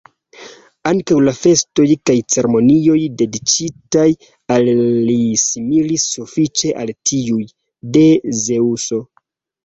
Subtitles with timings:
[0.91, 4.05] Ankaŭ la festoj kaj ceremonioj dediĉitaj
[4.55, 4.69] al
[5.09, 7.45] li similis sufiĉe al tiuj,
[7.99, 8.07] de
[8.47, 8.99] Zeŭso.